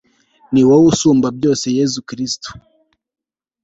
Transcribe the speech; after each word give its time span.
ni 0.53 0.61
wow'usumba 0.67 1.27
byose 1.37 1.65
yezu 1.77 1.99
kristu 2.09 2.49